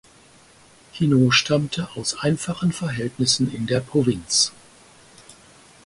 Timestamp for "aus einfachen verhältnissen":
1.95-3.53